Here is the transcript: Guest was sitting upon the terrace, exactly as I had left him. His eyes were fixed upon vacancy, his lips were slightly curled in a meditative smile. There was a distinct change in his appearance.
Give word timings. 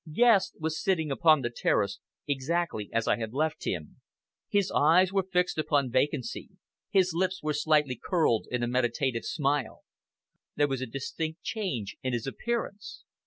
Guest 0.11 0.55
was 0.59 0.81
sitting 0.81 1.11
upon 1.11 1.41
the 1.43 1.51
terrace, 1.51 1.99
exactly 2.27 2.89
as 2.91 3.07
I 3.07 3.17
had 3.17 3.33
left 3.33 3.65
him. 3.67 4.01
His 4.49 4.71
eyes 4.71 5.13
were 5.13 5.27
fixed 5.31 5.59
upon 5.59 5.91
vacancy, 5.91 6.49
his 6.89 7.13
lips 7.13 7.43
were 7.43 7.53
slightly 7.53 8.01
curled 8.03 8.47
in 8.49 8.63
a 8.63 8.67
meditative 8.67 9.25
smile. 9.25 9.83
There 10.55 10.67
was 10.67 10.81
a 10.81 10.87
distinct 10.87 11.43
change 11.43 11.97
in 12.01 12.13
his 12.13 12.25
appearance. 12.25 13.03